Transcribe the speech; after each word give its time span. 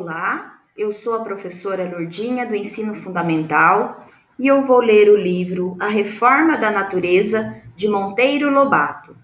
Olá, 0.00 0.60
eu 0.76 0.92
sou 0.92 1.16
a 1.16 1.24
professora 1.24 1.82
Lourdinha 1.90 2.46
do 2.46 2.54
Ensino 2.54 2.94
Fundamental 2.94 4.06
e 4.38 4.46
eu 4.46 4.62
vou 4.62 4.78
ler 4.78 5.10
o 5.10 5.16
livro 5.16 5.76
A 5.80 5.88
Reforma 5.88 6.56
da 6.56 6.70
Natureza 6.70 7.60
de 7.74 7.88
Monteiro 7.88 8.48
Lobato. 8.48 9.16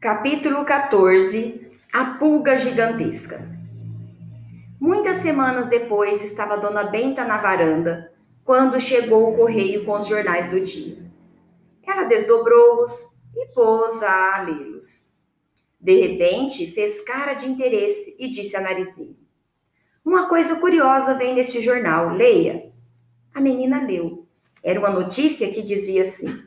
Capítulo 0.00 0.64
14 0.64 1.70
A 1.92 2.04
Pulga 2.18 2.56
Gigantesca 2.56 3.57
Muitas 4.80 5.16
semanas 5.16 5.66
depois 5.66 6.22
estava 6.22 6.56
Dona 6.56 6.84
Benta 6.84 7.24
na 7.24 7.38
varanda, 7.38 8.12
quando 8.44 8.78
chegou 8.78 9.28
o 9.28 9.36
correio 9.36 9.84
com 9.84 9.98
os 9.98 10.06
jornais 10.06 10.48
do 10.48 10.60
dia. 10.60 10.98
Ela 11.84 12.04
desdobrou-os 12.04 13.10
e 13.36 13.52
pôs 13.52 14.00
a 14.04 14.40
lê-los. 14.42 15.18
De 15.80 16.00
repente, 16.00 16.70
fez 16.70 17.00
cara 17.00 17.34
de 17.34 17.50
interesse 17.50 18.14
e 18.20 18.28
disse 18.28 18.56
a 18.56 18.60
Narizinho: 18.60 19.16
Uma 20.04 20.28
coisa 20.28 20.60
curiosa 20.60 21.14
vem 21.14 21.34
neste 21.34 21.60
jornal, 21.60 22.10
leia. 22.10 22.72
A 23.34 23.40
menina 23.40 23.84
leu. 23.84 24.28
Era 24.62 24.78
uma 24.78 24.90
notícia 24.90 25.50
que 25.50 25.60
dizia 25.60 26.04
assim: 26.04 26.44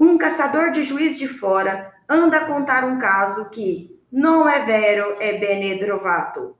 Um 0.00 0.16
caçador 0.16 0.70
de 0.70 0.82
juiz 0.82 1.18
de 1.18 1.28
fora 1.28 1.92
anda 2.08 2.38
a 2.38 2.46
contar 2.46 2.82
um 2.82 2.98
caso 2.98 3.50
que 3.50 4.00
não 4.10 4.48
é 4.48 4.64
vero, 4.64 5.18
é 5.20 5.34
bene 5.34 5.78
trovato 5.78 6.56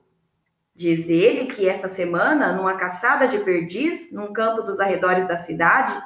Diz 0.83 1.09
ele 1.09 1.47
que 1.47 1.69
esta 1.69 1.87
semana, 1.87 2.53
numa 2.53 2.75
caçada 2.75 3.29
de 3.29 3.39
perdiz, 3.39 4.11
num 4.11 4.33
campo 4.33 4.63
dos 4.63 4.81
arredores 4.81 5.29
da 5.29 5.37
cidade, 5.37 5.97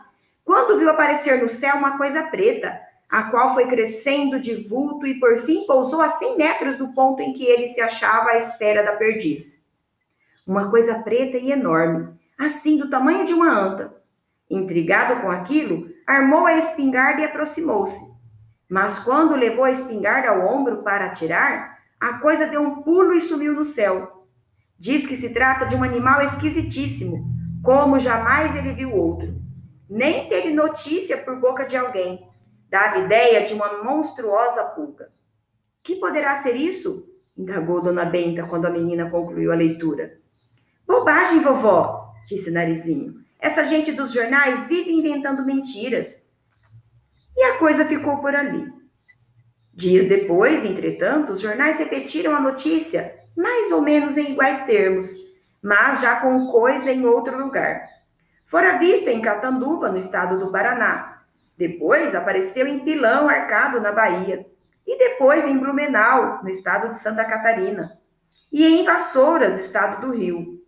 quando 0.45 0.79
viu 0.79 0.91
aparecer 0.91 1.41
no 1.41 1.49
céu 1.49 1.77
uma 1.77 1.97
coisa 1.97 2.25
preta, 2.25 2.79
a 3.11 3.23
qual 3.31 3.55
foi 3.55 3.69
crescendo 3.69 4.39
de 4.39 4.55
vulto 4.55 5.07
e 5.07 5.19
por 5.19 5.39
fim 5.39 5.65
pousou 5.67 6.03
a 6.03 6.11
100 6.11 6.37
metros 6.37 6.77
do 6.77 6.89
ponto 6.89 7.23
em 7.23 7.33
que 7.33 7.43
ele 7.43 7.67
se 7.67 7.81
achava 7.81 8.33
à 8.33 8.37
espera 8.37 8.83
da 8.83 8.93
perdiz. 8.93 9.65
Uma 10.47 10.69
coisa 10.69 10.99
preta 10.99 11.39
e 11.39 11.53
enorme, 11.53 12.15
assim 12.39 12.77
do 12.77 12.91
tamanho 12.91 13.25
de 13.25 13.33
uma 13.33 13.51
anta. 13.51 13.97
Intrigado 14.51 15.23
com 15.23 15.31
aquilo, 15.31 15.89
armou 16.07 16.45
a 16.45 16.59
espingarda 16.59 17.23
e 17.23 17.25
aproximou-se. 17.25 18.05
Mas 18.69 18.99
quando 18.99 19.37
levou 19.37 19.65
a 19.65 19.71
espingarda 19.71 20.29
ao 20.29 20.47
ombro 20.47 20.83
para 20.83 21.07
atirar, 21.07 21.79
a 21.99 22.19
coisa 22.19 22.47
deu 22.47 22.61
um 22.61 22.83
pulo 22.83 23.15
e 23.15 23.23
sumiu 23.23 23.55
no 23.55 23.65
céu. 23.65 24.16
Diz 24.79 25.07
que 25.07 25.17
se 25.17 25.31
trata 25.31 25.65
de 25.65 25.75
um 25.75 25.83
animal 25.83 26.21
esquisitíssimo, 26.23 27.27
como 27.63 27.99
jamais 27.99 28.55
ele 28.55 28.73
viu 28.73 28.95
outro. 28.95 29.41
Nem 29.89 30.29
teve 30.29 30.53
notícia 30.53 31.17
por 31.19 31.41
boca 31.41 31.65
de 31.65 31.77
alguém. 31.77 32.29
Dava 32.69 32.99
ideia 32.99 33.45
de 33.45 33.55
uma 33.55 33.83
monstruosa 33.83 34.65
pulga. 34.65 35.11
Que 35.83 35.97
poderá 35.97 36.35
ser 36.35 36.57
isso? 36.57 37.09
indagou 37.37 37.83
Dona 37.83 38.05
Benta 38.05 38.47
quando 38.47 38.67
a 38.67 38.71
menina 38.71 39.11
concluiu 39.11 39.53
a 39.53 39.57
leitura. 39.57 40.19
Bobagem, 40.87 41.41
vovó, 41.41 42.13
disse 42.27 42.51
Narizinho. 42.51 43.15
Essa 43.39 43.63
gente 43.65 43.93
dos 43.93 44.13
jornais 44.13 44.67
vive 44.67 44.91
inventando 44.93 45.45
mentiras. 45.45 46.27
E 47.37 47.43
a 47.45 47.59
coisa 47.59 47.85
ficou 47.85 48.19
por 48.19 48.35
ali. 48.35 48.73
Dias 49.73 50.07
depois, 50.07 50.65
entretanto, 50.65 51.33
os 51.33 51.41
jornais 51.41 51.79
repetiram 51.79 52.35
a 52.35 52.41
notícia 52.41 53.26
mais 53.37 53.71
ou 53.71 53.83
menos 53.83 54.17
em 54.17 54.33
iguais 54.33 54.65
termos, 54.65 55.07
mas 55.63 56.01
já 56.01 56.21
com 56.21 56.47
coisa 56.51 56.91
em 56.91 57.05
outro 57.05 57.39
lugar. 57.39 57.83
Fora 58.47 58.79
visto 58.79 59.09
em 59.09 59.21
Catanduva, 59.21 59.91
no 59.91 59.99
estado 59.99 60.39
do 60.39 60.51
Paraná. 60.51 61.23
Depois 61.59 62.15
apareceu 62.15 62.67
em 62.67 62.81
Pilão, 62.81 63.29
Arcado, 63.29 63.81
na 63.81 63.93
Bahia. 63.93 64.47
E 64.87 64.97
depois 64.99 65.45
em 65.45 65.59
Blumenau, 65.59 66.41
no 66.43 66.49
estado 66.49 66.93
de 66.93 66.99
Santa 66.99 67.25
Catarina. 67.25 67.99
E 68.53 68.65
em 68.65 68.85
Vassouras, 68.85 69.59
estado 69.59 70.07
do 70.07 70.15
Rio. 70.15 70.61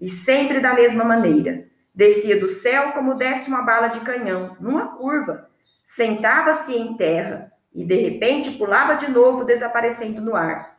E 0.00 0.08
sempre 0.08 0.60
da 0.60 0.72
mesma 0.72 1.04
maneira. 1.04 1.66
Descia 1.94 2.40
do 2.40 2.48
céu 2.48 2.92
como 2.92 3.16
desce 3.16 3.48
uma 3.48 3.62
bala 3.62 3.88
de 3.88 4.00
canhão, 4.00 4.56
numa 4.60 4.96
curva. 4.96 5.50
Sentava-se 5.84 6.74
em 6.74 6.96
terra 6.96 7.52
e 7.74 7.84
de 7.84 7.96
repente 7.96 8.52
pulava 8.52 8.94
de 8.94 9.10
novo, 9.10 9.44
desaparecendo 9.44 10.20
no 10.20 10.34
ar. 10.34 10.77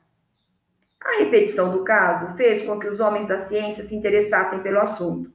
A 1.02 1.20
repetição 1.20 1.72
do 1.72 1.84
caso 1.84 2.36
fez 2.36 2.62
com 2.62 2.80
que 2.80 2.88
os 2.88 3.00
homens 3.00 3.28
da 3.28 3.38
ciência 3.38 3.84
se 3.84 3.96
interessassem 3.96 4.60
pelo 4.60 4.80
assunto. 4.80 5.32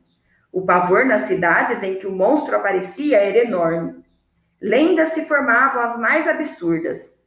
O 0.52 0.62
pavor 0.62 1.04
nas 1.04 1.22
cidades 1.22 1.82
em 1.82 1.96
que 1.96 2.06
o 2.06 2.12
monstro 2.12 2.54
aparecia 2.54 3.18
era 3.18 3.38
enorme. 3.38 4.04
Lendas 4.60 5.10
se 5.10 5.26
formavam 5.26 5.82
as 5.82 5.98
mais 5.98 6.28
absurdas. 6.28 7.20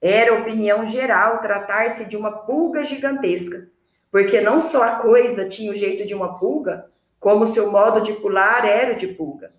Era 0.00 0.34
opinião 0.34 0.84
geral 0.84 1.40
tratar-se 1.40 2.06
de 2.06 2.16
uma 2.16 2.44
pulga 2.44 2.82
gigantesca, 2.82 3.68
porque 4.10 4.40
não 4.40 4.60
só 4.60 4.82
a 4.82 4.96
coisa 4.96 5.48
tinha 5.48 5.70
o 5.70 5.76
jeito 5.76 6.04
de 6.04 6.14
uma 6.14 6.38
pulga, 6.38 6.86
como 7.20 7.46
seu 7.46 7.70
modo 7.70 8.00
de 8.00 8.14
pular 8.14 8.66
era 8.66 8.94
o 8.94 8.96
de 8.96 9.06
pulga. 9.06 9.52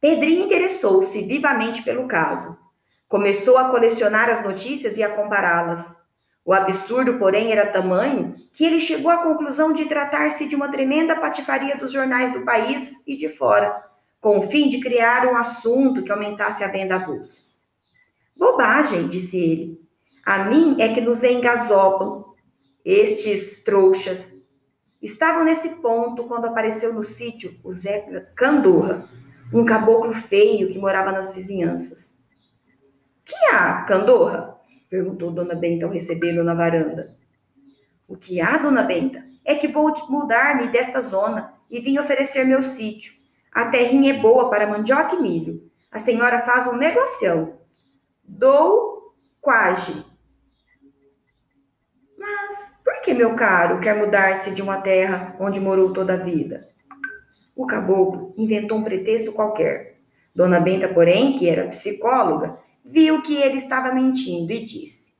Pedrinho 0.00 0.44
interessou-se 0.44 1.22
vivamente 1.24 1.82
pelo 1.82 2.06
caso. 2.06 2.56
Começou 3.08 3.58
a 3.58 3.68
colecionar 3.68 4.30
as 4.30 4.42
notícias 4.42 4.96
e 4.96 5.02
a 5.02 5.10
compará-las. 5.10 5.99
O 6.44 6.52
absurdo, 6.52 7.18
porém, 7.18 7.52
era 7.52 7.66
tamanho 7.66 8.34
que 8.52 8.64
ele 8.64 8.80
chegou 8.80 9.10
à 9.10 9.18
conclusão 9.18 9.72
de 9.72 9.84
tratar-se 9.84 10.48
de 10.48 10.56
uma 10.56 10.70
tremenda 10.70 11.16
patifaria 11.16 11.76
dos 11.76 11.92
jornais 11.92 12.32
do 12.32 12.44
país 12.44 13.02
e 13.06 13.16
de 13.16 13.28
fora, 13.28 13.84
com 14.20 14.38
o 14.38 14.50
fim 14.50 14.68
de 14.68 14.80
criar 14.80 15.26
um 15.26 15.36
assunto 15.36 16.02
que 16.02 16.10
aumentasse 16.10 16.64
a 16.64 16.68
venda 16.68 16.96
avulsa. 16.96 17.42
Bobagem, 18.36 19.06
disse 19.06 19.38
ele. 19.38 19.80
A 20.24 20.44
mim 20.44 20.76
é 20.80 20.92
que 20.92 21.00
nos 21.00 21.22
engasopam 21.22 22.24
estes 22.84 23.62
trouxas. 23.62 24.40
Estavam 25.00 25.44
nesse 25.44 25.80
ponto 25.80 26.24
quando 26.24 26.46
apareceu 26.46 26.92
no 26.92 27.02
sítio 27.02 27.58
o 27.62 27.72
Zé 27.72 28.00
Candorra, 28.34 29.08
um 29.52 29.64
caboclo 29.64 30.12
feio 30.12 30.68
que 30.68 30.78
morava 30.78 31.12
nas 31.12 31.34
vizinhanças. 31.34 32.18
Que 33.24 33.34
há, 33.46 33.82
Candorra? 33.82 34.49
Perguntou 34.90 35.30
Dona 35.30 35.54
Benta 35.54 35.86
ao 35.86 35.92
recebê-lo 35.92 36.42
na 36.42 36.52
varanda. 36.52 37.16
O 38.08 38.16
que 38.16 38.40
há, 38.40 38.58
Dona 38.58 38.82
Benta? 38.82 39.24
É 39.44 39.54
que 39.54 39.68
vou 39.68 39.94
mudar-me 40.08 40.66
desta 40.66 41.00
zona 41.00 41.54
e 41.70 41.78
vim 41.78 41.96
oferecer 41.96 42.44
meu 42.44 42.60
sítio. 42.60 43.14
A 43.52 43.66
terrinha 43.66 44.12
é 44.12 44.18
boa 44.18 44.50
para 44.50 44.66
mandioca 44.66 45.14
e 45.14 45.22
milho. 45.22 45.70
A 45.92 46.00
senhora 46.00 46.40
faz 46.40 46.66
um 46.66 46.76
negocião. 46.76 47.60
Dou 48.24 49.14
quase. 49.40 50.04
Mas 52.18 52.80
por 52.84 53.00
que, 53.00 53.14
meu 53.14 53.36
caro, 53.36 53.80
quer 53.80 53.96
mudar-se 53.96 54.50
de 54.52 54.60
uma 54.60 54.80
terra 54.80 55.36
onde 55.38 55.60
morou 55.60 55.92
toda 55.92 56.14
a 56.14 56.16
vida? 56.16 56.68
O 57.54 57.64
caboclo 57.64 58.34
inventou 58.36 58.78
um 58.78 58.84
pretexto 58.84 59.32
qualquer. 59.32 60.00
Dona 60.34 60.58
Benta, 60.58 60.88
porém, 60.88 61.36
que 61.36 61.48
era 61.48 61.68
psicóloga, 61.68 62.58
viu 62.90 63.22
que 63.22 63.36
ele 63.36 63.56
estava 63.56 63.94
mentindo 63.94 64.52
e 64.52 64.64
disse: 64.64 65.14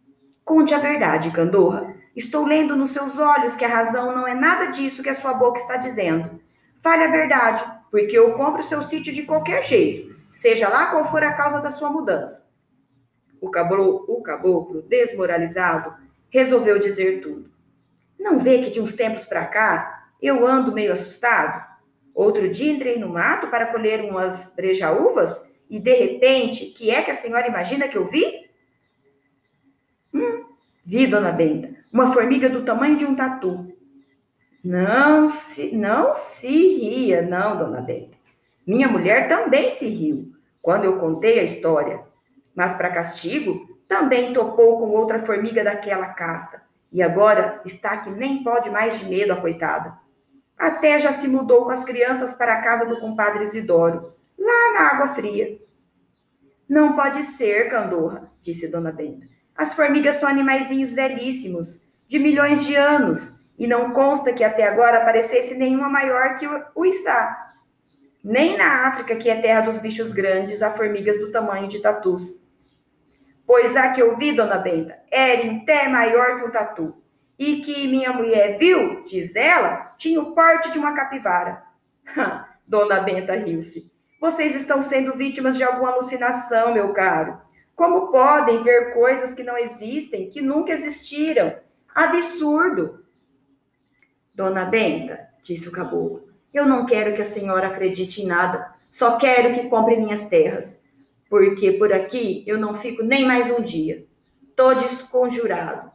Conte 0.45 0.75
a 0.75 0.79
verdade, 0.79 1.31
Candorra. 1.31 1.95
Estou 2.15 2.45
lendo 2.45 2.75
nos 2.75 2.91
seus 2.91 3.19
olhos 3.19 3.55
que 3.55 3.65
a 3.65 3.69
razão 3.69 4.15
não 4.15 4.27
é 4.27 4.35
nada 4.35 4.67
disso 4.67 5.03
que 5.03 5.09
a 5.09 5.15
sua 5.15 5.33
boca 5.33 5.61
está 5.61 5.77
dizendo. 5.77 6.41
Fale 6.83 7.05
a 7.05 7.11
verdade, 7.11 7.65
porque 7.91 8.19
eu 8.19 8.35
compro 8.35 8.63
seu 8.63 8.83
sítio 8.83 9.13
de 9.13 9.23
qualquer 9.23 9.65
jeito, 9.65 10.17
seja 10.29 10.69
lá 10.69 10.87
qual 10.87 11.05
for 11.05 11.23
a 11.23 11.33
causa 11.33 11.61
da 11.61 11.71
sua 11.71 11.89
mudança. 11.89 12.49
O 13.41 13.49
caboclo, 13.49 14.05
o 14.09 14.21
caboclo 14.23 14.83
desmoralizado, 14.83 15.95
resolveu 16.29 16.79
dizer 16.81 17.21
tudo. 17.21 17.49
Não 18.19 18.41
vê 18.41 18.59
que 18.59 18.71
de 18.71 18.81
uns 18.81 18.95
tempos 18.95 19.25
para 19.25 19.47
cá 19.47 20.09
eu 20.21 20.47
ando 20.47 20.73
meio 20.73 20.93
assustado? 20.93 21.65
Outro 22.13 22.51
dia 22.51 22.73
entrei 22.73 22.99
no 22.99 23.09
mato 23.09 23.47
para 23.49 23.67
colher 23.67 24.05
umas 24.05 24.53
brejaúvas 24.55 25.50
e 25.71 25.79
de 25.79 25.95
repente, 25.95 26.67
que 26.67 26.91
é 26.91 27.01
que 27.01 27.13
a 27.13 27.15
senhora 27.15 27.47
imagina 27.47 27.87
que 27.87 27.97
eu 27.97 28.09
vi? 28.09 28.51
Hum, 30.13 30.45
vi, 30.85 31.07
dona 31.07 31.31
Benta, 31.31 31.71
uma 31.93 32.13
formiga 32.13 32.49
do 32.49 32.65
tamanho 32.65 32.97
de 32.97 33.07
um 33.07 33.15
tatu. 33.15 33.73
Não 34.65 35.29
se, 35.29 35.75
não 35.77 36.13
se 36.13 36.49
ria, 36.49 37.23
não, 37.23 37.57
dona 37.57 37.81
Benta. 37.81 38.19
Minha 38.67 38.89
mulher 38.89 39.29
também 39.29 39.71
se 39.71 39.87
riu 39.87 40.33
quando 40.61 40.87
eu 40.87 40.99
contei 40.99 41.39
a 41.39 41.45
história. 41.45 42.03
Mas 42.53 42.75
para 42.75 42.91
castigo, 42.91 43.79
também 43.87 44.33
topou 44.33 44.81
com 44.81 44.89
outra 44.89 45.25
formiga 45.25 45.63
daquela 45.63 46.09
casta. 46.09 46.61
E 46.93 47.01
agora 47.01 47.63
está 47.65 47.97
que 47.99 48.11
nem 48.11 48.43
pode 48.43 48.69
mais 48.71 48.99
de 48.99 49.05
medo 49.05 49.33
a 49.33 49.41
coitada. 49.41 49.97
Até 50.59 50.99
já 50.99 51.13
se 51.13 51.29
mudou 51.29 51.65
com 51.65 51.71
as 51.71 51.85
crianças 51.85 52.35
para 52.35 52.55
a 52.55 52.61
casa 52.61 52.85
do 52.85 52.99
compadre 52.99 53.45
Isidoro 53.45 54.19
lá 54.51 54.73
na 54.73 54.91
água 54.91 55.15
fria. 55.15 55.59
Não 56.69 56.95
pode 56.95 57.23
ser, 57.23 57.69
Candorra, 57.69 58.31
disse 58.41 58.69
Dona 58.69 58.93
Benta. 58.93 59.27
As 59.57 59.75
formigas 59.75 60.17
são 60.17 60.29
animaizinhos 60.29 60.95
velhíssimos, 60.95 61.87
de 62.07 62.19
milhões 62.19 62.65
de 62.65 62.75
anos, 62.75 63.41
e 63.59 63.67
não 63.67 63.93
consta 63.93 64.33
que 64.33 64.43
até 64.43 64.67
agora 64.67 64.99
aparecesse 64.99 65.57
nenhuma 65.57 65.89
maior 65.89 66.35
que 66.37 66.47
o 66.75 66.85
Içá. 66.87 67.37
Nem 68.23 68.57
na 68.57 68.87
África, 68.89 69.17
que 69.17 69.29
é 69.29 69.41
terra 69.41 69.63
dos 69.63 69.79
bichos 69.79 70.13
grandes, 70.13 70.63
há 70.63 70.71
formigas 70.71 71.19
do 71.19 71.31
tamanho 71.31 71.69
de 71.69 71.81
tatus. 71.81 72.49
Pois 73.47 73.77
a 73.77 73.91
que 73.91 74.01
eu 74.01 74.17
vi, 74.17 74.33
dona 74.33 74.59
Benta, 74.59 74.97
era 75.11 75.43
em 75.43 75.65
maior 75.91 76.37
que 76.37 76.45
um 76.45 76.51
tatu. 76.51 77.03
E 77.39 77.57
que 77.61 77.89
minha 77.89 78.13
mulher 78.13 78.59
viu, 78.59 79.03
diz 79.03 79.35
ela, 79.35 79.93
tinha 79.99 80.21
o 80.21 80.35
porte 80.35 80.71
de 80.71 80.79
uma 80.79 80.95
capivara. 80.95 81.63
dona 82.67 83.01
Benta 83.01 83.35
riu-se. 83.35 83.90
Vocês 84.21 84.55
estão 84.55 84.83
sendo 84.83 85.17
vítimas 85.17 85.57
de 85.57 85.65
alguma 85.65 85.93
alucinação, 85.93 86.75
meu 86.75 86.93
caro. 86.93 87.41
Como 87.75 88.13
podem 88.13 88.63
ver 88.63 88.93
coisas 88.93 89.33
que 89.33 89.43
não 89.43 89.57
existem, 89.57 90.29
que 90.29 90.43
nunca 90.43 90.73
existiram? 90.73 91.57
Absurdo! 91.95 93.03
Dona 94.35 94.67
Benta, 94.67 95.31
disse 95.43 95.69
o 95.69 95.73
caboclo, 95.73 96.29
eu 96.53 96.67
não 96.67 96.85
quero 96.85 97.15
que 97.15 97.23
a 97.23 97.25
senhora 97.25 97.69
acredite 97.69 98.21
em 98.21 98.27
nada, 98.27 98.75
só 98.91 99.17
quero 99.17 99.55
que 99.55 99.69
compre 99.71 99.97
minhas 99.97 100.29
terras, 100.29 100.83
porque 101.31 101.73
por 101.73 101.91
aqui 101.91 102.45
eu 102.47 102.59
não 102.59 102.75
fico 102.75 103.03
nem 103.03 103.25
mais 103.25 103.51
um 103.51 103.63
dia. 103.63 104.05
Tô 104.55 104.75
desconjurado. 104.75 105.91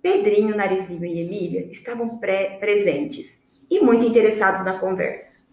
Pedrinho, 0.00 0.54
Narizinho 0.54 1.04
e 1.04 1.20
Emília 1.20 1.66
estavam 1.72 2.18
presentes 2.18 3.44
e 3.68 3.80
muito 3.80 4.04
interessados 4.04 4.64
na 4.64 4.78
conversa. 4.78 5.45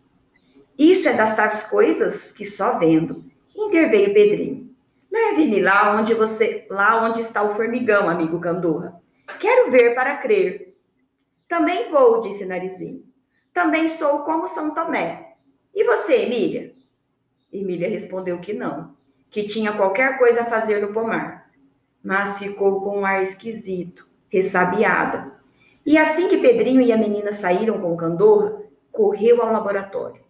Isso 0.78 1.08
é 1.08 1.14
das 1.14 1.36
tais 1.36 1.64
coisas 1.64 2.32
que 2.32 2.46
só 2.46 2.80
vendo. 2.80 3.24
Interveio 3.56 4.14
Pedrinho. 4.14 4.74
Leve-me 5.12 5.62
lá 5.62 5.96
onde 5.96 6.14
você, 6.14 6.66
lá 6.70 7.04
onde 7.04 7.22
está 7.22 7.44
o 7.44 7.52
formigão, 7.52 8.10
amigo 8.10 8.40
Candorra. 8.40 9.00
Quero 9.40 9.70
ver 9.70 9.94
para 9.94 10.18
crer. 10.18 10.76
Também 11.48 11.92
vou, 11.92 12.20
disse 12.20 12.46
Narizinho. 12.46 13.04
Também 13.54 13.88
sou 13.88 14.20
como 14.20 14.48
São 14.48 14.74
Tomé. 14.74 15.36
E 15.76 15.84
você, 15.84 16.24
Emília? 16.24 16.74
Emília 17.52 17.88
respondeu 17.88 18.40
que 18.40 18.54
não, 18.54 18.96
que 19.30 19.44
tinha 19.44 19.74
qualquer 19.74 20.18
coisa 20.18 20.42
a 20.42 20.46
fazer 20.46 20.82
no 20.82 20.92
pomar, 20.92 21.52
mas 22.04 22.40
ficou 22.40 22.82
com 22.82 23.02
um 23.02 23.06
ar 23.06 23.22
esquisito, 23.22 24.08
ressabiada. 24.30 25.32
E 25.86 25.96
assim 25.98 26.28
que 26.28 26.38
Pedrinho 26.38 26.82
e 26.82 26.92
a 26.92 26.98
menina 26.98 27.32
saíram 27.32 27.80
com 27.80 27.96
Candorra, 27.96 28.64
correu 28.92 29.44
ao 29.44 29.52
laboratório. 29.52 30.23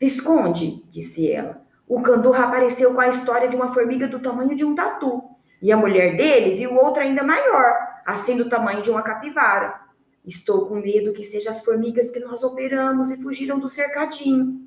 Visconde, 0.00 0.82
disse 0.88 1.30
ela, 1.30 1.62
o 1.86 2.00
Candorra 2.00 2.44
apareceu 2.44 2.94
com 2.94 3.00
a 3.00 3.08
história 3.08 3.48
de 3.48 3.56
uma 3.56 3.74
formiga 3.74 4.08
do 4.08 4.18
tamanho 4.18 4.56
de 4.56 4.64
um 4.64 4.74
tatu, 4.74 5.22
e 5.60 5.70
a 5.70 5.76
mulher 5.76 6.16
dele 6.16 6.56
viu 6.56 6.74
outra 6.74 7.02
ainda 7.02 7.22
maior, 7.22 7.74
assim 8.06 8.34
do 8.34 8.48
tamanho 8.48 8.80
de 8.80 8.90
uma 8.90 9.02
capivara. 9.02 9.78
Estou 10.24 10.66
com 10.66 10.76
medo 10.76 11.12
que 11.12 11.22
sejam 11.22 11.52
as 11.52 11.62
formigas 11.62 12.10
que 12.10 12.20
nós 12.20 12.42
operamos 12.42 13.10
e 13.10 13.22
fugiram 13.22 13.58
do 13.58 13.68
cercadinho. 13.68 14.66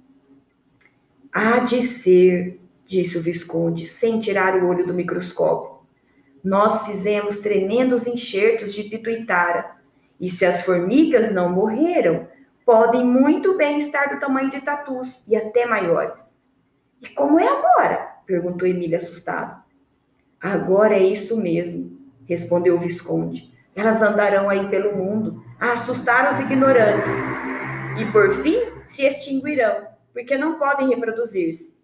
Há 1.32 1.60
de 1.60 1.82
ser, 1.82 2.60
disse 2.86 3.18
o 3.18 3.22
Visconde, 3.24 3.86
sem 3.86 4.20
tirar 4.20 4.56
o 4.62 4.68
olho 4.68 4.86
do 4.86 4.94
microscópio. 4.94 5.80
Nós 6.44 6.86
fizemos 6.86 7.38
tremendos 7.38 8.06
enxertos 8.06 8.74
de 8.74 8.84
pituitara, 8.84 9.78
e 10.20 10.30
se 10.30 10.46
as 10.46 10.64
formigas 10.64 11.34
não 11.34 11.50
morreram, 11.50 12.28
podem 12.66 13.04
muito 13.04 13.56
bem 13.58 13.78
estar 13.78 14.14
do 14.14 14.20
tamanho 14.20 14.50
de 14.50 14.62
tatus 14.62 15.24
e 15.28 15.36
até 15.36 15.66
maiores. 15.66 16.38
E 17.02 17.10
como 17.10 17.40
é 17.40 17.48
agora? 17.48 18.14
perguntou 18.26 18.68
Emília 18.68 18.98
assustado. 18.98 19.62
Agora 20.40 20.96
é 20.96 21.04
isso 21.04 21.40
mesmo, 21.40 21.98
respondeu 22.26 22.76
o 22.76 22.80
Visconde. 22.80 23.54
Elas 23.76 24.02
andarão 24.02 24.50
aí 24.50 24.68
pelo 24.70 24.96
mundo 24.96 25.44
a 25.60 25.72
assustar 25.72 26.30
os 26.30 26.40
ignorantes 26.40 27.10
e, 27.98 28.06
por 28.12 28.32
fim, 28.42 28.58
se 28.86 29.06
extinguirão, 29.06 29.88
porque 30.14 30.38
não 30.38 30.60
podem 30.60 30.90
reproduzir-se. 30.90 31.82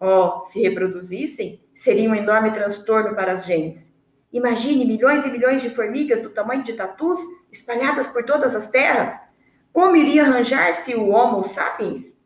Oh, 0.00 0.40
se 0.40 0.60
reproduzissem, 0.60 1.62
seria 1.72 2.10
um 2.10 2.14
enorme 2.14 2.50
transtorno 2.50 3.14
para 3.14 3.32
as 3.32 3.46
gentes. 3.46 3.94
Imagine 4.32 4.84
milhões 4.84 5.24
e 5.24 5.30
milhões 5.30 5.62
de 5.62 5.70
formigas 5.70 6.20
do 6.20 6.30
tamanho 6.30 6.64
de 6.64 6.72
tatus 6.72 7.20
espalhadas 7.52 8.08
por 8.08 8.24
todas 8.24 8.56
as 8.56 8.68
terras. 8.68 9.30
Como 9.74 9.96
iria 9.96 10.22
arranjar-se 10.22 10.94
o 10.94 11.08
Homo 11.08 11.42
sapiens? 11.42 12.24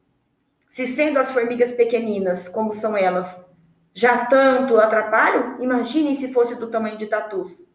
Se 0.69 0.87
sendo 0.87 1.19
as 1.19 1.33
formigas 1.33 1.73
pequeninas, 1.73 2.47
como 2.47 2.75
são 2.75 2.95
elas, 2.95 3.51
já 3.95 4.27
tanto 4.27 4.77
atrapalham, 4.77 5.59
imaginem 5.59 6.15
se 6.15 6.31
fosse 6.31 6.57
do 6.57 6.67
tamanho 6.67 6.99
de 6.99 7.07
tatus. 7.07 7.73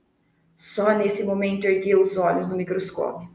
Só 0.56 0.92
nesse 0.92 1.24
momento 1.24 1.66
ergueu 1.66 2.04
os 2.04 2.18
olhos 2.18 2.48
no 2.48 2.56
microscópio. 2.56 3.28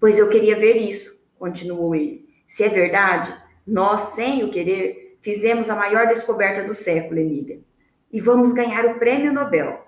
Pois 0.00 0.18
eu 0.18 0.30
queria 0.30 0.58
ver 0.58 0.76
isso, 0.76 1.22
continuou 1.38 1.94
ele. 1.94 2.26
Se 2.46 2.64
é 2.64 2.70
verdade, 2.70 3.36
nós, 3.66 4.00
sem 4.00 4.44
o 4.44 4.50
querer, 4.50 5.18
fizemos 5.20 5.68
a 5.68 5.76
maior 5.76 6.06
descoberta 6.06 6.62
do 6.62 6.72
século, 6.72 7.20
Emília. 7.20 7.60
E 8.10 8.18
vamos 8.18 8.50
ganhar 8.54 8.86
o 8.86 8.98
prêmio 8.98 9.30
Nobel. 9.30 9.78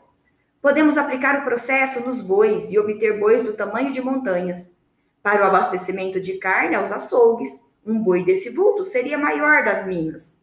Podemos 0.61 0.99
aplicar 0.99 1.41
o 1.41 1.45
processo 1.45 1.99
nos 2.01 2.21
bois 2.21 2.71
e 2.71 2.79
obter 2.79 3.19
bois 3.19 3.43
do 3.43 3.55
tamanho 3.55 3.91
de 3.91 4.03
montanhas. 4.03 4.77
Para 5.29 5.45
o 5.45 5.47
abastecimento 5.49 6.19
de 6.19 6.39
carne 6.39 6.75
aos 6.75 6.91
açougues, 6.91 7.63
um 7.85 8.03
boi 8.03 8.25
desse 8.25 8.49
vulto 8.49 8.83
seria 8.83 9.19
maior 9.19 9.63
das 9.63 9.87
minas. 9.87 10.43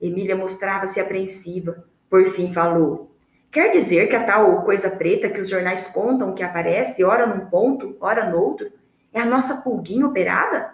Emília 0.00 0.36
mostrava-se 0.36 1.00
apreensiva. 1.00 1.84
Por 2.08 2.24
fim 2.26 2.52
falou: 2.52 3.10
Quer 3.50 3.72
dizer 3.72 4.06
que 4.06 4.14
a 4.14 4.22
tal 4.22 4.62
coisa 4.62 4.90
preta 4.90 5.28
que 5.28 5.40
os 5.40 5.48
jornais 5.48 5.88
contam 5.88 6.32
que 6.32 6.44
aparece, 6.44 7.02
ora 7.02 7.26
num 7.26 7.46
ponto, 7.46 7.96
ora 7.98 8.30
no 8.30 8.40
outro, 8.40 8.70
é 9.12 9.20
a 9.20 9.26
nossa 9.26 9.56
pulguinha 9.56 10.06
operada? 10.06 10.72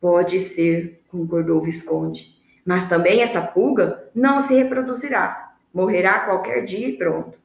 Pode 0.00 0.40
ser, 0.40 1.04
concordou 1.08 1.58
o 1.58 1.62
Visconde. 1.62 2.36
Mas 2.66 2.88
também 2.88 3.22
essa 3.22 3.42
pulga 3.42 4.10
não 4.12 4.40
se 4.40 4.56
reproduzirá. 4.56 5.54
Morrerá 5.72 6.18
qualquer 6.18 6.64
dia 6.64 6.88
e 6.88 6.96
pronto. 6.98 7.38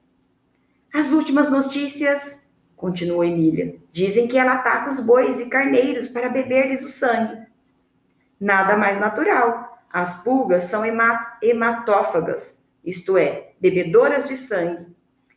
As 0.91 1.11
últimas 1.11 1.47
notícias, 1.47 2.46
continuou 2.77 3.25
Emília, 3.25 3.75
dizem 3.91 4.27
que 4.27 4.37
ela 4.37 4.53
ataca 4.53 4.89
os 4.89 4.99
bois 4.99 5.39
e 5.39 5.47
carneiros 5.47 6.07
para 6.07 6.29
beber-lhes 6.29 6.83
o 6.83 6.87
sangue. 6.87 7.47
Nada 8.39 8.77
mais 8.77 8.99
natural. 8.99 9.81
As 9.91 10.23
pulgas 10.23 10.63
são 10.63 10.83
hematófagas, 11.41 12.63
isto 12.85 13.17
é, 13.17 13.51
bebedoras 13.59 14.27
de 14.27 14.37
sangue. 14.37 14.95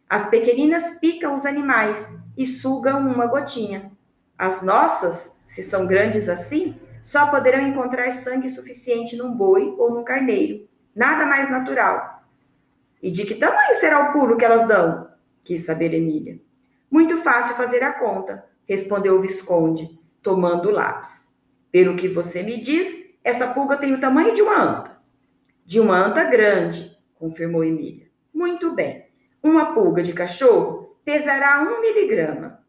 As 0.08 0.28
pequeninas 0.28 0.98
picam 1.00 1.34
os 1.34 1.46
animais 1.46 2.14
e 2.36 2.44
sugam 2.44 3.00
uma 3.00 3.26
gotinha. 3.26 3.90
As 4.36 4.60
nossas, 4.60 5.34
se 5.46 5.62
são 5.62 5.86
grandes 5.86 6.28
assim, 6.28 6.78
só 7.02 7.28
poderão 7.28 7.60
encontrar 7.66 8.10
sangue 8.10 8.48
suficiente 8.48 9.16
num 9.16 9.32
boi 9.32 9.74
ou 9.78 9.90
num 9.90 10.04
carneiro. 10.04 10.68
Nada 10.94 11.24
mais 11.24 11.50
natural. 11.50 12.22
E 13.02 13.10
de 13.10 13.24
que 13.24 13.36
tamanho 13.36 13.74
será 13.74 14.10
o 14.10 14.12
pulo 14.12 14.36
que 14.36 14.44
elas 14.44 14.68
dão? 14.68 15.08
Quis 15.40 15.64
saber 15.64 15.94
Emília. 15.94 16.38
Muito 16.90 17.18
fácil 17.18 17.54
fazer 17.54 17.82
a 17.82 17.92
conta, 17.92 18.44
respondeu 18.68 19.16
o 19.16 19.20
Visconde, 19.20 19.98
tomando 20.22 20.68
o 20.68 20.72
lápis. 20.72 21.28
Pelo 21.70 21.94
que 21.94 22.08
você 22.08 22.42
me 22.42 22.60
diz, 22.60 23.10
essa 23.22 23.54
pulga 23.54 23.76
tem 23.76 23.94
o 23.94 24.00
tamanho 24.00 24.34
de 24.34 24.42
uma 24.42 24.60
anta. 24.60 24.98
De 25.64 25.78
uma 25.78 25.96
anta 25.96 26.24
grande, 26.24 26.98
confirmou 27.14 27.62
Emília. 27.62 28.08
Muito 28.34 28.74
bem. 28.74 29.06
Uma 29.42 29.72
pulga 29.72 30.02
de 30.02 30.12
cachorro 30.12 30.96
pesará 31.04 31.62
um 31.62 31.80
miligrama 31.80 32.60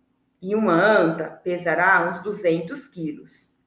e 0.41 0.55
uma 0.55 0.73
anta 0.73 1.25
pesará 1.43 2.07
uns 2.07 2.19
200 2.19 2.87
quilos. 2.87 3.57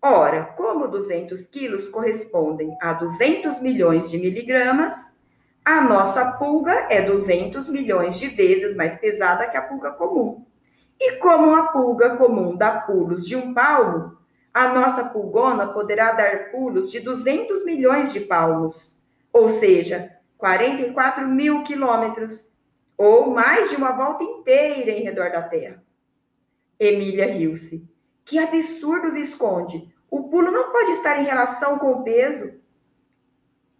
Ora, 0.00 0.44
como 0.44 0.88
200 0.88 1.46
quilos 1.46 1.88
correspondem 1.88 2.76
a 2.80 2.92
200 2.92 3.60
milhões 3.60 4.10
de 4.10 4.18
miligramas, 4.18 5.11
a 5.64 5.80
nossa 5.80 6.32
pulga 6.32 6.88
é 6.90 7.02
200 7.02 7.68
milhões 7.68 8.18
de 8.18 8.28
vezes 8.28 8.74
mais 8.74 8.96
pesada 8.96 9.46
que 9.46 9.56
a 9.56 9.62
pulga 9.62 9.92
comum. 9.92 10.44
E 10.98 11.16
como 11.16 11.54
a 11.54 11.68
pulga 11.68 12.16
comum 12.16 12.56
dá 12.56 12.80
pulos 12.80 13.24
de 13.26 13.36
um 13.36 13.54
palmo, 13.54 14.16
a 14.52 14.68
nossa 14.74 15.04
pulgona 15.04 15.68
poderá 15.68 16.12
dar 16.12 16.50
pulos 16.50 16.90
de 16.90 17.00
200 17.00 17.64
milhões 17.64 18.12
de 18.12 18.20
palmos, 18.20 19.00
ou 19.32 19.48
seja, 19.48 20.10
44 20.36 21.26
mil 21.26 21.62
quilômetros, 21.62 22.52
ou 22.98 23.30
mais 23.30 23.70
de 23.70 23.76
uma 23.76 23.92
volta 23.92 24.22
inteira 24.22 24.90
em 24.90 25.02
redor 25.02 25.30
da 25.30 25.42
Terra. 25.42 25.82
Emília 26.78 27.26
riu-se. 27.32 27.88
Que 28.24 28.38
absurdo, 28.38 29.12
Visconde! 29.12 29.92
O 30.10 30.24
pulo 30.24 30.50
não 30.50 30.70
pode 30.70 30.92
estar 30.92 31.18
em 31.20 31.24
relação 31.24 31.78
com 31.78 31.92
o 31.92 32.02
peso. 32.02 32.60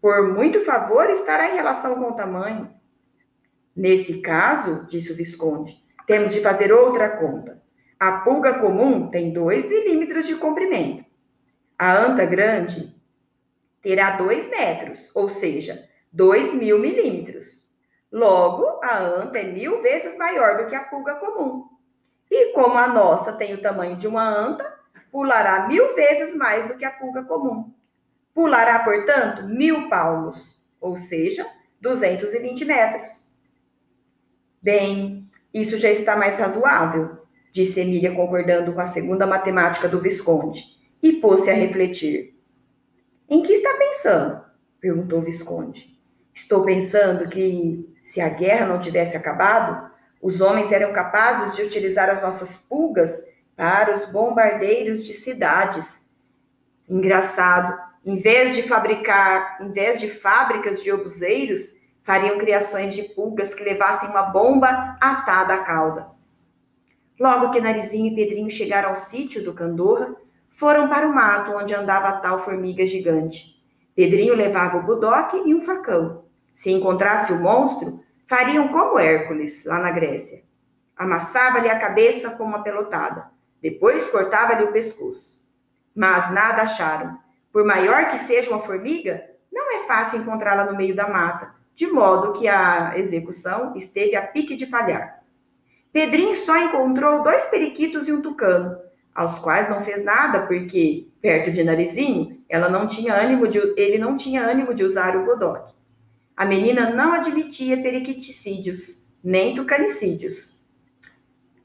Por 0.03 0.35
muito 0.35 0.65
favor, 0.65 1.09
estará 1.09 1.49
em 1.49 1.55
relação 1.55 1.95
com 1.95 2.11
o 2.11 2.17
tamanho. 2.17 2.69
Nesse 3.75 4.21
caso, 4.21 4.85
disse 4.89 5.13
o 5.13 5.17
Visconde, 5.17 5.81
temos 6.09 6.33
de 6.33 6.41
fazer 6.41 6.73
outra 6.73 7.17
conta. 7.19 7.63
A 8.01 8.19
pulga 8.19 8.59
comum 8.59 9.09
tem 9.09 9.33
2 9.33 9.69
milímetros 9.69 10.27
de 10.27 10.35
comprimento. 10.35 11.05
A 11.79 11.97
anta 11.97 12.27
grande 12.27 12.93
terá 13.81 14.17
2 14.17 14.51
metros, 14.51 15.13
ou 15.15 15.29
seja, 15.29 15.89
2 16.13 16.53
mil 16.55 16.81
milímetros. 16.81 17.71
Logo, 18.11 18.81
a 18.83 18.99
anta 18.99 19.39
é 19.39 19.45
mil 19.45 19.81
vezes 19.83 20.19
maior 20.19 20.57
do 20.57 20.67
que 20.67 20.75
a 20.75 20.83
pulga 20.83 21.15
comum. 21.15 21.69
E 22.29 22.53
como 22.55 22.77
a 22.77 22.89
nossa 22.89 23.35
tem 23.35 23.55
o 23.55 23.63
tamanho 23.63 23.97
de 23.97 24.09
uma 24.09 24.29
anta, 24.29 24.69
pulará 25.13 25.69
mil 25.69 25.95
vezes 25.95 26.35
mais 26.35 26.67
do 26.67 26.77
que 26.77 26.85
a 26.85 26.91
pulga 26.91 27.23
comum. 27.23 27.73
Pulará, 28.35 28.79
portanto, 28.81 29.45
mil 29.45 29.89
palmos, 29.89 30.65
ou 30.81 30.97
seja, 30.97 31.47
220 31.81 32.65
metros. 32.65 33.31
Bem, 34.63 35.29
isso 35.53 35.77
já 35.77 35.91
está 35.91 36.17
mais 36.17 36.39
razoável, 36.39 37.27
disse 37.53 37.81
Emília, 37.81 38.15
concordando 38.15 38.73
com 38.73 38.81
a 38.81 38.87
segunda 38.87 39.27
matemática 39.27 39.89
do 39.89 40.01
Visconde, 40.01 40.65
e 41.03 41.15
pôs-se 41.15 41.51
a 41.51 41.55
refletir. 41.55 42.35
Em 43.29 43.43
que 43.43 43.53
está 43.53 43.77
pensando? 43.77 44.43
perguntou 44.81 45.19
o 45.19 45.23
Visconde. 45.23 46.01
Estou 46.35 46.65
pensando 46.65 47.29
que, 47.29 47.93
se 48.03 48.21
a 48.21 48.29
guerra 48.29 48.67
não 48.67 48.81
tivesse 48.81 49.17
acabado, 49.17 49.91
os 50.21 50.41
homens 50.41 50.71
eram 50.73 50.93
capazes 50.93 51.57
de 51.57 51.63
utilizar 51.63 52.09
as 52.09 52.23
nossas 52.23 52.57
pulgas 52.57 53.25
para 53.57 53.93
os 53.93 54.07
bombardeiros 54.07 55.05
de 55.05 55.13
cidades. 55.13 56.09
Engraçado, 56.89 57.77
em 58.05 58.17
vez 58.17 58.55
de 58.55 58.63
fabricar, 58.63 59.59
em 59.61 59.71
vez 59.71 60.01
de 60.01 60.09
fábricas 60.09 60.83
de 60.83 60.91
obuseiros, 60.91 61.81
fariam 62.03 62.39
criações 62.39 62.95
de 62.95 63.03
pulgas 63.03 63.55
que 63.55 63.63
levassem 63.63 64.09
uma 64.09 64.23
bomba 64.23 64.97
atada 65.01 65.55
à 65.55 65.59
cauda. 65.59 66.11
Logo 67.19 67.51
que 67.51 67.61
Narizinho 67.61 68.13
e 68.13 68.17
Pedrinho 68.17 68.51
chegaram 68.51 68.89
ao 68.89 68.97
sítio 68.97 69.45
do 69.45 69.55
Candorra, 69.55 70.17
foram 70.51 70.89
para 70.89 71.07
o 71.07 71.15
mato 71.15 71.53
onde 71.53 71.75
andava 71.75 72.09
a 72.09 72.17
tal 72.17 72.39
formiga 72.39 72.85
gigante. 72.85 73.53
Pedrinho 73.95 74.35
levava 74.35 74.79
o 74.79 74.83
budoque 74.83 75.37
e 75.47 75.55
um 75.55 75.63
facão. 75.63 76.25
Se 76.55 76.71
encontrasse 76.71 77.33
o 77.33 77.41
monstro, 77.41 78.03
fariam 78.27 78.69
como 78.69 78.99
Hércules, 78.99 79.65
lá 79.65 79.79
na 79.79 79.91
Grécia. 79.91 80.43
Amassava-lhe 80.97 81.69
a 81.69 81.79
cabeça 81.79 82.31
com 82.31 82.45
uma 82.45 82.63
pelotada. 82.63 83.31
Depois 83.61 84.09
cortava-lhe 84.09 84.65
o 84.65 84.73
pescoço. 84.73 85.41
Mas 85.95 86.33
nada 86.33 86.63
acharam. 86.63 87.19
Por 87.53 87.65
maior 87.65 88.09
que 88.09 88.17
seja 88.17 88.51
uma 88.51 88.63
formiga, 88.63 89.23
não 89.53 89.71
é 89.73 89.87
fácil 89.87 90.21
encontrá-la 90.21 90.65
no 90.65 90.77
meio 90.77 90.97
da 90.97 91.09
mata, 91.09 91.55
de 91.75 91.87
modo 91.87 92.33
que 92.33 92.49
a 92.49 92.95
execução 92.97 93.75
esteve 93.77 94.17
a 94.17 94.23
pique 94.23 94.57
de 94.57 94.67
falhar. 94.67 95.23
Pedrinho 95.93 96.35
só 96.35 96.57
encontrou 96.57 97.23
dois 97.23 97.45
periquitos 97.47 98.09
e 98.09 98.13
um 98.13 98.23
tucano, 98.23 98.79
aos 99.15 99.39
quais 99.39 99.69
não 99.69 99.83
fez 99.83 100.03
nada, 100.03 100.47
porque, 100.47 101.07
perto 101.21 101.53
de 101.53 101.63
Narizinho, 101.63 102.43
ela 102.49 102.69
não 102.69 102.87
tinha 102.87 103.15
ânimo 103.15 103.47
de, 103.47 103.59
ele 103.77 103.99
não 103.99 104.17
tinha 104.17 104.43
ânimo 104.43 104.75
de 104.75 104.83
usar 104.83 105.15
o 105.17 105.25
bodoque. 105.27 105.75
A 106.35 106.47
menina 106.47 106.91
não 106.91 107.13
admitia 107.13 107.83
periquiticídios, 107.83 109.07
nem 109.23 109.55
tucanicídios. 109.55 110.59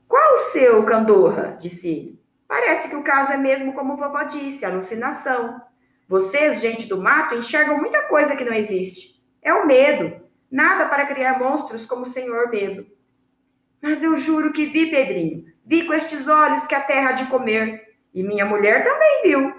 Qual 0.07 0.33
o 0.33 0.37
seu, 0.37 0.83
Candorra? 0.83 1.57
disse 1.59 1.87
ele. 1.87 2.19
Parece 2.47 2.89
que 2.89 2.95
o 2.95 3.03
caso 3.03 3.31
é 3.31 3.37
mesmo 3.37 3.73
como 3.73 3.97
vovó 3.97 4.23
disse, 4.23 4.65
alucinação. 4.65 5.61
Vocês, 6.07 6.61
gente 6.61 6.87
do 6.87 7.01
mato, 7.01 7.35
enxergam 7.35 7.77
muita 7.77 8.03
coisa 8.03 8.35
que 8.35 8.45
não 8.45 8.53
existe. 8.53 9.21
É 9.41 9.53
o 9.53 9.67
medo. 9.67 10.21
Nada 10.49 10.87
para 10.87 11.05
criar 11.05 11.37
monstros 11.37 11.85
como 11.85 12.03
o 12.03 12.05
Senhor 12.05 12.49
Medo. 12.49 12.87
Mas 13.81 14.01
eu 14.01 14.17
juro 14.17 14.53
que 14.53 14.65
vi, 14.65 14.89
Pedrinho. 14.89 15.45
Vi 15.65 15.85
com 15.85 15.93
estes 15.93 16.27
olhos 16.27 16.65
que 16.65 16.73
a 16.73 16.79
terra 16.79 17.09
há 17.09 17.11
de 17.11 17.25
comer. 17.25 17.97
E 18.13 18.23
minha 18.23 18.45
mulher 18.45 18.83
também 18.83 19.21
viu. 19.23 19.53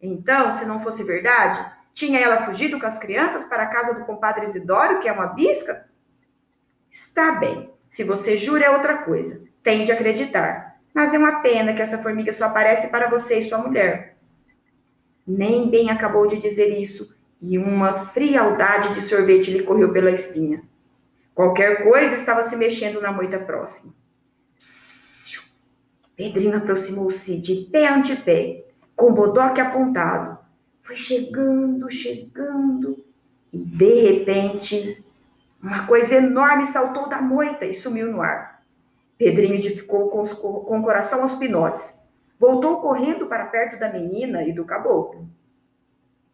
Então, 0.00 0.50
se 0.52 0.64
não 0.64 0.80
fosse 0.80 1.02
verdade, 1.02 1.64
tinha 1.92 2.20
ela 2.20 2.44
fugido 2.44 2.78
com 2.78 2.86
as 2.86 2.98
crianças 2.98 3.44
para 3.44 3.64
a 3.64 3.68
casa 3.68 3.94
do 3.94 4.04
compadre 4.04 4.44
Isidório, 4.44 5.00
que 5.00 5.08
é 5.08 5.12
uma 5.12 5.26
bisca? 5.26 5.88
Está 6.90 7.32
bem. 7.32 7.70
Se 7.88 8.04
você 8.04 8.36
jura 8.36 8.64
é 8.64 8.70
outra 8.70 8.98
coisa. 8.98 9.42
Tem 9.62 9.84
de 9.84 9.92
acreditar. 9.92 10.80
Mas 10.94 11.12
é 11.12 11.18
uma 11.18 11.40
pena 11.40 11.74
que 11.74 11.82
essa 11.82 11.98
formiga 11.98 12.32
só 12.32 12.46
aparece 12.46 12.88
para 12.88 13.08
você 13.08 13.38
e 13.38 13.42
sua 13.42 13.58
mulher. 13.58 14.16
Nem 15.26 15.68
bem 15.68 15.90
acabou 15.90 16.26
de 16.26 16.36
dizer 16.36 16.68
isso 16.68 17.16
e 17.40 17.58
uma 17.58 17.92
frialdade 17.92 18.94
de 18.94 19.02
sorvete 19.02 19.50
lhe 19.50 19.62
correu 19.62 19.92
pela 19.92 20.10
espinha. 20.10 20.62
Qualquer 21.34 21.82
coisa 21.82 22.14
estava 22.14 22.42
se 22.42 22.54
mexendo 22.54 23.00
na 23.00 23.10
moita 23.10 23.38
próxima. 23.38 23.92
Psiu. 24.58 25.42
Pedrinho 26.14 26.56
aproximou-se 26.56 27.40
de 27.40 27.68
pé 27.72 27.88
ante 27.88 28.14
pé, 28.14 28.64
com 28.94 29.10
o 29.10 29.14
bodoque 29.14 29.60
apontado. 29.60 30.38
Foi 30.82 30.96
chegando, 30.96 31.90
chegando, 31.90 33.04
e 33.52 33.58
de 33.58 34.00
repente, 34.00 35.04
uma 35.62 35.86
coisa 35.86 36.14
enorme 36.14 36.64
saltou 36.64 37.08
da 37.08 37.20
moita 37.20 37.66
e 37.66 37.74
sumiu 37.74 38.10
no 38.10 38.22
ar. 38.22 38.62
Pedrinho 39.18 39.60
ficou 39.62 40.08
com, 40.08 40.24
com 40.24 40.80
o 40.80 40.82
coração 40.82 41.22
aos 41.22 41.34
pinotes. 41.34 42.01
Voltou 42.38 42.80
correndo 42.80 43.26
para 43.26 43.46
perto 43.46 43.78
da 43.78 43.92
menina 43.92 44.42
e 44.42 44.52
do 44.52 44.64
caboclo. 44.64 45.28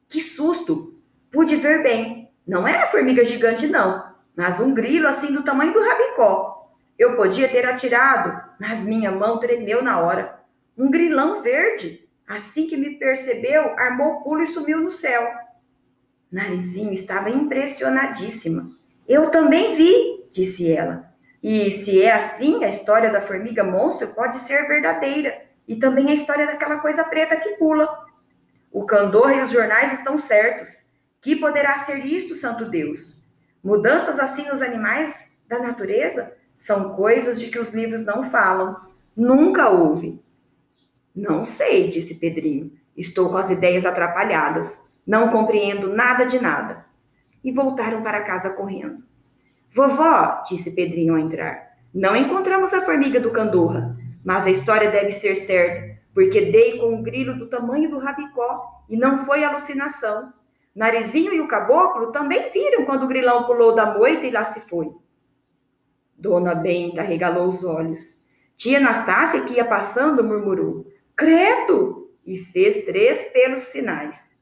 Que 0.08 0.20
susto! 0.20 0.98
Pude 1.30 1.56
ver 1.56 1.82
bem. 1.82 2.30
Não 2.46 2.66
era 2.66 2.86
formiga 2.86 3.22
gigante, 3.24 3.66
não, 3.66 4.14
mas 4.34 4.58
um 4.58 4.72
grilo 4.72 5.06
assim 5.06 5.32
do 5.32 5.44
tamanho 5.44 5.74
do 5.74 5.82
rabicó. 5.82 6.72
Eu 6.98 7.14
podia 7.14 7.48
ter 7.48 7.66
atirado, 7.66 8.42
mas 8.58 8.84
minha 8.84 9.10
mão 9.10 9.38
tremeu 9.38 9.82
na 9.82 10.00
hora. 10.00 10.40
Um 10.76 10.90
grilão 10.90 11.42
verde. 11.42 12.08
Assim 12.26 12.66
que 12.66 12.76
me 12.76 12.98
percebeu, 12.98 13.74
armou 13.78 14.14
o 14.14 14.22
pulo 14.22 14.42
e 14.42 14.46
sumiu 14.46 14.80
no 14.80 14.90
céu. 14.90 15.26
Narizinho 16.30 16.92
estava 16.92 17.30
impressionadíssima. 17.30 18.70
Eu 19.06 19.30
também 19.30 19.74
vi, 19.74 20.28
disse 20.30 20.70
ela. 20.70 21.12
E 21.42 21.70
se 21.70 22.02
é 22.02 22.12
assim, 22.12 22.64
a 22.64 22.68
história 22.68 23.10
da 23.10 23.22
formiga 23.22 23.64
monstro 23.64 24.08
pode 24.08 24.36
ser 24.38 24.66
verdadeira. 24.66 25.47
E 25.68 25.76
também 25.76 26.08
a 26.08 26.14
história 26.14 26.46
daquela 26.46 26.78
coisa 26.78 27.04
preta 27.04 27.36
que 27.36 27.50
pula. 27.56 27.88
O 28.72 28.86
Candor 28.86 29.30
e 29.30 29.42
os 29.42 29.50
jornais 29.50 29.92
estão 29.92 30.16
certos. 30.16 30.88
Que 31.20 31.36
poderá 31.36 31.76
ser 31.76 32.06
isto, 32.06 32.34
santo 32.34 32.64
Deus? 32.64 33.20
Mudanças 33.62 34.18
assim 34.18 34.48
nos 34.48 34.62
animais 34.62 35.36
da 35.46 35.58
natureza 35.58 36.32
são 36.56 36.94
coisas 36.94 37.38
de 37.38 37.48
que 37.48 37.58
os 37.58 37.74
livros 37.74 38.04
não 38.04 38.30
falam. 38.30 38.76
Nunca 39.14 39.68
houve. 39.68 40.20
Não 41.14 41.44
sei, 41.44 41.90
disse 41.90 42.14
Pedrinho. 42.14 42.72
Estou 42.96 43.28
com 43.28 43.36
as 43.36 43.50
ideias 43.50 43.84
atrapalhadas. 43.84 44.82
Não 45.06 45.30
compreendo 45.30 45.94
nada 45.94 46.24
de 46.24 46.40
nada. 46.40 46.86
E 47.44 47.52
voltaram 47.52 48.02
para 48.02 48.22
casa 48.22 48.50
correndo. 48.50 49.02
Vovó, 49.70 50.42
disse 50.48 50.74
Pedrinho 50.74 51.14
ao 51.14 51.20
entrar, 51.20 51.76
não 51.92 52.16
encontramos 52.16 52.72
a 52.72 52.84
formiga 52.84 53.20
do 53.20 53.30
Candorra, 53.30 53.96
mas 54.28 54.46
a 54.46 54.50
história 54.50 54.90
deve 54.90 55.10
ser 55.10 55.34
certa, 55.34 55.98
porque 56.12 56.52
dei 56.52 56.76
com 56.76 56.94
um 56.94 57.02
grilo 57.02 57.38
do 57.38 57.48
tamanho 57.48 57.88
do 57.88 57.98
rabicó 57.98 58.84
e 58.86 58.94
não 58.94 59.24
foi 59.24 59.42
alucinação. 59.42 60.30
Narizinho 60.74 61.32
e 61.32 61.40
o 61.40 61.48
caboclo 61.48 62.12
também 62.12 62.50
viram 62.50 62.84
quando 62.84 63.04
o 63.04 63.06
grilão 63.06 63.44
pulou 63.44 63.74
da 63.74 63.86
moita 63.86 64.26
e 64.26 64.30
lá 64.30 64.44
se 64.44 64.60
foi. 64.60 64.92
Dona 66.14 66.54
Benta 66.54 67.00
regalou 67.00 67.46
os 67.46 67.64
olhos. 67.64 68.22
Tia 68.54 68.76
Anastácia, 68.76 69.44
que 69.44 69.54
ia 69.54 69.64
passando, 69.64 70.22
murmurou: 70.22 70.86
Credo! 71.16 72.12
E 72.26 72.36
fez 72.36 72.84
três 72.84 73.30
pelos 73.32 73.60
sinais. 73.60 74.34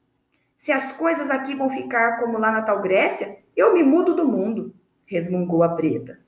Se 0.56 0.72
as 0.72 0.90
coisas 0.96 1.30
aqui 1.30 1.54
vão 1.54 1.70
ficar 1.70 2.18
como 2.18 2.38
lá 2.38 2.50
na 2.50 2.62
tal 2.62 2.82
Grécia, 2.82 3.38
eu 3.54 3.72
me 3.72 3.84
mudo 3.84 4.16
do 4.16 4.26
mundo, 4.26 4.74
resmungou 5.06 5.62
a 5.62 5.68
preta. 5.68 6.18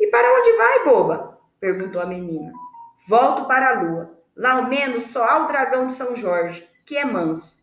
E 0.00 0.06
para 0.06 0.40
onde 0.40 0.56
vai, 0.56 0.84
boba? 0.86 1.38
perguntou 1.60 2.00
a 2.00 2.06
menina. 2.06 2.63
Volto 3.06 3.46
para 3.46 3.70
a 3.70 3.82
lua. 3.82 4.18
Lá 4.36 4.54
ao 4.54 4.68
menos 4.68 5.04
só 5.04 5.24
há 5.24 5.44
o 5.44 5.46
dragão 5.46 5.86
de 5.86 5.92
São 5.94 6.16
Jorge, 6.16 6.68
que 6.84 6.96
é 6.96 7.04
manso 7.04 7.54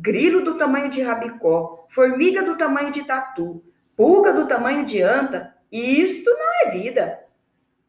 grilo 0.00 0.42
do 0.42 0.56
tamanho 0.56 0.88
de 0.88 1.02
rabicó, 1.02 1.86
formiga 1.90 2.42
do 2.42 2.56
tamanho 2.56 2.90
de 2.90 3.04
tatu, 3.04 3.62
pulga 3.96 4.32
do 4.32 4.46
tamanho 4.46 4.84
de 4.84 5.02
anta, 5.02 5.54
isto 5.70 6.30
não 6.30 6.66
é 6.66 6.70
vida. 6.70 7.20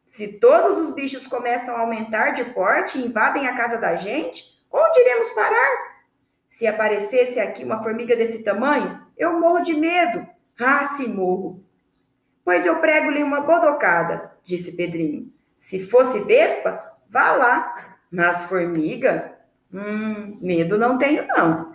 Se 0.04 0.28
todos 0.28 0.78
os 0.78 0.94
bichos 0.94 1.26
começam 1.26 1.74
a 1.74 1.80
aumentar 1.80 2.32
de 2.32 2.44
porte 2.46 2.98
e 2.98 3.06
invadem 3.06 3.46
a 3.46 3.56
casa 3.56 3.78
da 3.78 3.96
gente, 3.96 4.60
onde 4.70 5.00
iremos 5.00 5.30
parar? 5.30 5.92
Se 6.46 6.66
aparecesse 6.66 7.40
aqui 7.40 7.64
uma 7.64 7.82
formiga 7.82 8.14
desse 8.14 8.42
tamanho, 8.42 9.00
eu 9.16 9.40
morro 9.40 9.60
de 9.60 9.74
medo. 9.74 10.26
Ah, 10.60 10.84
se 10.84 11.08
morro. 11.08 11.64
Pois 12.44 12.66
eu 12.66 12.78
prego-lhe 12.80 13.22
uma 13.22 13.40
bodocada, 13.40 14.32
disse 14.42 14.76
Pedrinho. 14.76 15.32
Se 15.56 15.86
fosse 15.86 16.20
vespa, 16.20 16.91
vá 17.12 17.32
lá. 17.32 17.96
Mas 18.10 18.44
formiga? 18.44 19.34
Hum, 19.72 20.38
medo 20.40 20.78
não 20.78 20.98
tenho, 20.98 21.26
não. 21.28 21.72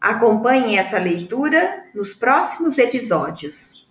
Acompanhe 0.00 0.78
essa 0.78 0.98
leitura 0.98 1.84
nos 1.94 2.14
próximos 2.14 2.78
episódios. 2.78 3.86